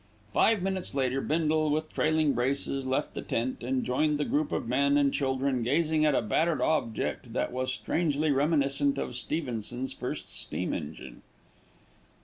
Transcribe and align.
Five 0.33 0.63
minutes 0.63 0.95
later 0.95 1.21
Bindle, 1.21 1.69
with 1.69 1.93
trailing 1.93 2.33
braces, 2.33 2.87
left 2.87 3.13
the 3.13 3.21
tent 3.21 3.61
and 3.61 3.83
joined 3.83 4.17
the 4.17 4.25
group 4.25 4.51
of 4.51 4.67
men 4.67 4.97
and 4.97 5.13
children 5.13 5.61
gazing 5.61 6.05
at 6.05 6.15
a 6.15 6.23
battered 6.23 6.59
object 6.59 7.33
that 7.33 7.51
was 7.51 7.71
strangely 7.71 8.31
reminiscent 8.31 8.97
of 8.97 9.15
Stevenson's 9.15 9.93
first 9.93 10.27
steam 10.27 10.73
engine. 10.73 11.21